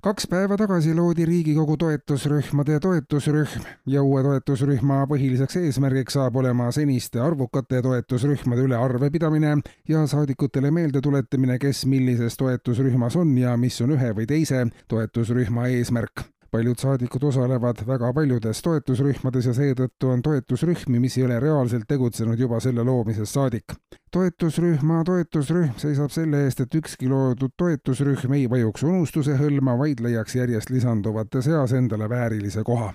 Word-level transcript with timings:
kaks 0.00 0.26
päeva 0.32 0.56
tagasi 0.56 0.94
loodi 0.96 1.26
Riigikogu 1.28 1.76
toetusrühmade 1.76 2.78
toetusrühm 2.80 3.66
ja 3.92 4.02
uue 4.02 4.22
toetusrühma 4.24 5.02
põhiliseks 5.10 5.58
eesmärgiks 5.60 6.16
saab 6.16 6.38
olema 6.40 6.70
seniste 6.72 7.20
arvukate 7.20 7.82
toetusrühmade 7.84 8.64
üle 8.64 8.78
arvepidamine 8.80 9.52
ja 9.88 10.06
saadikutele 10.06 10.70
meelde 10.70 11.04
tuletamine, 11.04 11.58
kes 11.58 11.84
millises 11.86 12.40
toetusrühmas 12.40 13.16
on 13.20 13.36
ja 13.38 13.56
mis 13.60 13.80
on 13.84 13.92
ühe 13.98 14.14
või 14.16 14.28
teise 14.30 14.64
toetusrühma 14.88 15.68
eesmärk 15.76 16.24
paljud 16.50 16.80
saadikud 16.80 17.28
osalevad 17.28 17.84
väga 17.86 18.14
paljudes 18.16 18.64
toetusrühmades 18.64 19.52
ja 19.52 19.52
seetõttu 19.54 20.08
on 20.10 20.24
toetusrühmi, 20.24 20.98
mis 20.98 21.18
ei 21.18 21.28
ole 21.28 21.40
reaalselt 21.40 21.84
tegutsenud 21.88 22.40
juba 22.40 22.60
selle 22.60 22.82
loomisest 22.88 23.36
saadik. 23.36 23.76
Toetusrühma 24.12 25.04
toetusrühm 25.04 25.76
seisab 25.80 26.10
selle 26.14 26.44
eest, 26.44 26.60
et 26.60 26.74
ükski 26.74 27.08
loodud 27.08 27.54
toetusrühm 27.56 28.34
ei 28.38 28.48
vajuks 28.50 28.82
unustuse 28.82 29.36
hõlma, 29.38 29.76
vaid 29.78 30.02
leiaks 30.04 30.34
järjest 30.36 30.70
lisanduvate 30.70 31.42
seas 31.42 31.72
endale 31.76 32.08
väärilise 32.10 32.64
koha 32.66 32.92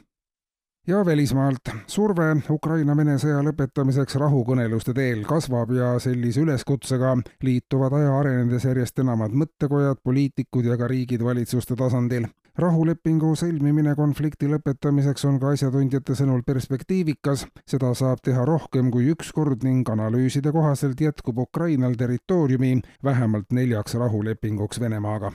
ja 0.87 1.05
välismaalt. 1.05 1.71
surve 1.87 2.35
Ukraina-Vene 2.49 3.17
sõja 3.17 3.41
lõpetamiseks 3.45 4.19
rahukõneluste 4.21 4.93
teel 4.93 5.23
kasvab 5.25 5.71
ja 5.73 5.95
sellise 5.99 6.43
üleskutsega 6.45 7.15
liituvad 7.43 7.93
aja 7.99 8.11
arenedes 8.19 8.65
järjest 8.65 8.99
enamad 8.99 9.33
mõttekojad, 9.33 10.03
poliitikud 10.03 10.65
ja 10.65 10.77
ka 10.77 10.87
riigid 10.87 11.23
valitsuste 11.23 11.75
tasandil 11.75 12.27
rahulepingu 12.57 13.33
sõlmimine 13.35 13.95
konflikti 13.95 14.47
lõpetamiseks 14.47 15.25
on 15.27 15.39
ka 15.39 15.53
asjatundjate 15.55 16.15
sõnul 16.15 16.43
perspektiivikas, 16.47 17.45
seda 17.67 17.93
saab 17.97 18.21
teha 18.23 18.45
rohkem 18.47 18.91
kui 18.91 19.09
üks 19.11 19.31
kord 19.35 19.63
ning 19.67 19.87
analüüside 19.89 20.53
kohaselt 20.55 21.01
jätkub 21.01 21.41
Ukrainal 21.47 21.97
territooriumi 21.99 22.79
vähemalt 23.03 23.51
neljaks 23.51 23.95
rahulepinguks 23.99 24.79
Venemaaga. 24.79 25.33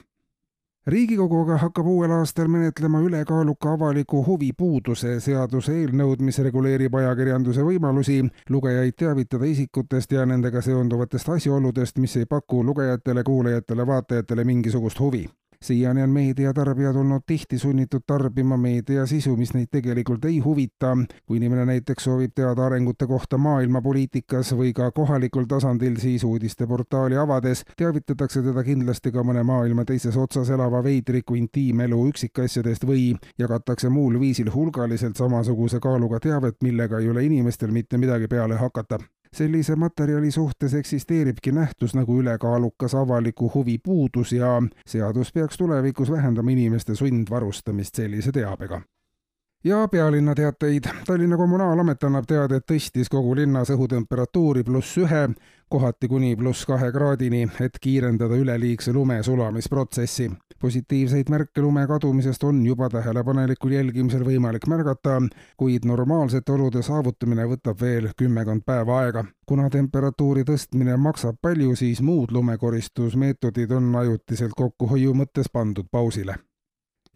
Riigikogu 0.87 1.43
aga 1.43 1.59
hakkab 1.61 1.87
uuel 1.93 2.13
aastal 2.17 2.49
menetlema 2.49 3.03
ülekaaluka 3.05 3.75
avaliku 3.77 4.23
huvi 4.25 4.49
puuduse 4.57 5.19
seaduse 5.21 5.75
eelnõud, 5.77 6.23
mis 6.25 6.41
reguleerib 6.41 6.97
ajakirjanduse 7.03 7.67
võimalusi 7.67 8.23
lugejaid 8.49 8.97
teavitada 8.97 9.45
isikutest 9.45 10.17
ja 10.17 10.25
nendega 10.27 10.63
seonduvatest 10.65 11.29
asjaoludest, 11.37 12.01
mis 12.01 12.17
ei 12.17 12.25
paku 12.27 12.65
lugejatele, 12.65 13.23
kuulajatele, 13.29 13.87
vaatajatele 13.93 14.49
mingisugust 14.49 15.05
huvi 15.05 15.27
siiani 15.65 16.03
on 16.03 16.11
meediatarbijad 16.11 16.97
olnud 16.97 17.23
tihti 17.27 17.59
sunnitud 17.59 18.01
tarbima 18.07 18.57
meediasisu, 18.57 19.37
mis 19.37 19.53
neid 19.55 19.69
tegelikult 19.71 20.25
ei 20.25 20.39
huvita. 20.39 20.97
kui 21.27 21.37
inimene 21.37 21.65
näiteks 21.65 22.05
soovib 22.05 22.33
teada 22.35 22.67
arengute 22.67 23.07
kohta 23.07 23.39
maailmapoliitikas 23.39 24.55
või 24.57 24.73
ka 24.73 24.91
kohalikul 24.91 25.45
tasandil, 25.45 25.99
siis 25.99 26.25
uudisteportaali 26.25 27.17
avades 27.17 27.65
teavitatakse 27.77 28.43
teda 28.43 28.65
kindlasti 28.65 29.13
ka 29.13 29.23
mõne 29.23 29.45
maailma 29.45 29.85
teises 29.85 30.17
otsas 30.17 30.51
elava 30.51 30.83
veidriku 30.85 31.35
intiimelu 31.35 32.07
üksikasjadest 32.09 32.87
või 32.87 33.15
jagatakse 33.39 33.89
muul 33.89 34.21
viisil 34.21 34.53
hulgaliselt 34.55 35.17
samasuguse 35.17 35.81
kaaluga 35.81 36.21
teavet, 36.21 36.57
millega 36.63 36.99
ei 36.99 37.09
ole 37.09 37.25
inimestel 37.25 37.71
mitte 37.71 37.99
midagi 37.99 38.29
peale 38.29 38.57
hakata 38.57 38.99
sellise 39.37 39.77
materjali 39.77 40.31
suhtes 40.31 40.75
eksisteeribki 40.75 41.53
nähtus 41.53 41.95
nagu 41.95 42.21
ülekaalukas 42.21 42.95
avaliku 42.95 43.51
huvi 43.55 43.79
puudus 43.79 44.33
ja 44.33 44.63
seadus 44.87 45.33
peaks 45.33 45.57
tulevikus 45.57 46.11
vähendama 46.11 46.51
inimeste 46.51 46.95
sundvarustamist 46.95 47.95
sellise 47.95 48.33
teabega 48.33 48.81
ja 49.65 49.89
pealinna 49.89 50.35
teateid. 50.35 50.85
Tallinna 51.07 51.37
Kommunaalamet 51.37 52.05
annab 52.05 52.25
teada, 52.29 52.57
et 52.57 52.67
tõstis 52.67 53.11
kogu 53.13 53.35
linnas 53.37 53.71
õhutemperatuuri 53.71 54.65
pluss 54.65 54.99
ühe, 54.99 55.29
kohati 55.69 56.09
kuni 56.09 56.37
pluss 56.37 56.67
kahe 56.67 56.93
kraadini, 56.93 57.45
et 57.61 57.77
kiirendada 57.81 58.37
üleliigse 58.37 58.93
lume 58.93 59.23
sulamisprotsessi. 59.23 60.31
positiivseid 60.61 61.29
märke 61.33 61.61
lume 61.61 61.87
kadumisest 61.87 62.43
on 62.45 62.67
juba 62.67 62.89
tähelepanelikul 62.93 63.73
jälgimisel 63.73 64.25
võimalik 64.25 64.67
märgata, 64.69 65.23
kuid 65.57 65.85
normaalsete 65.89 66.53
olude 66.53 66.83
saavutamine 66.83 67.47
võtab 67.49 67.81
veel 67.81 68.11
kümmekond 68.17 68.63
päeva 68.67 68.99
aega. 69.01 69.25
kuna 69.47 69.71
temperatuuri 69.71 70.45
tõstmine 70.45 70.97
maksab 70.97 71.37
palju, 71.43 71.77
siis 71.77 72.01
muud 72.01 72.31
lumekoristusmeetodid 72.33 73.73
on 73.73 73.97
ajutiselt 73.97 74.53
kokkuhoiu 74.57 75.15
mõttes 75.15 75.49
pandud 75.53 75.89
pausile 75.91 76.37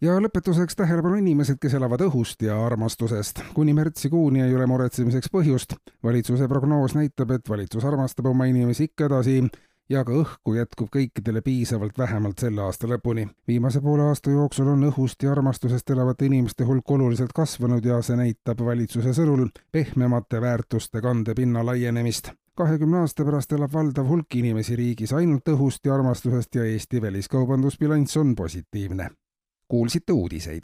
ja 0.01 0.15
lõpetuseks 0.19 0.75
tähelepanu 0.75 1.19
inimesed, 1.21 1.59
kes 1.61 1.73
elavad 1.77 2.01
õhust 2.07 2.43
ja 2.43 2.57
armastusest. 2.65 3.41
kuni 3.53 3.73
märtsikuuni 3.73 4.41
ei 4.41 4.55
ole 4.55 4.65
muretsemiseks 4.67 5.31
põhjust. 5.31 5.75
valitsuse 6.03 6.47
prognoos 6.47 6.95
näitab, 6.95 7.31
et 7.31 7.49
valitsus 7.49 7.85
armastab 7.85 8.25
oma 8.25 8.45
inimesi 8.45 8.83
ikka 8.83 9.05
edasi 9.05 9.49
ja 9.89 10.03
ka 10.03 10.11
õhku 10.11 10.55
jätkub 10.57 10.89
kõikidele 10.91 11.41
piisavalt 11.41 11.97
vähemalt 11.97 12.39
selle 12.39 12.61
aasta 12.61 12.87
lõpuni. 12.87 13.27
viimase 13.47 13.81
poole 13.81 14.03
aasta 14.03 14.31
jooksul 14.31 14.67
on 14.67 14.83
õhust 14.91 15.23
ja 15.23 15.31
armastusest 15.31 15.89
elavate 15.89 16.25
inimeste 16.25 16.63
hulk 16.63 16.91
oluliselt 16.91 17.33
kasvanud 17.33 17.85
ja 17.85 18.01
see 18.01 18.15
näitab 18.15 18.65
valitsuse 18.65 19.13
sõnul 19.13 19.49
pehmemate 19.71 20.41
väärtuste 20.41 21.01
kandepinna 21.01 21.65
laienemist 21.65 22.31
kahekümne 22.55 22.97
aasta 22.97 23.25
pärast 23.25 23.51
elab 23.51 23.73
valdav 23.73 24.07
hulk 24.07 24.35
inimesi 24.35 24.75
riigis 24.75 25.13
ainult 25.13 25.47
õhust 25.47 25.85
ja 25.85 25.93
armastusest 25.93 26.55
ja 26.55 26.63
Eesti 26.63 27.01
väliskaubandusbilanss 27.01 28.17
on 28.17 28.35
positiivne 28.35 29.09
kuulsite 29.67 30.13
uudiseid 30.13 30.63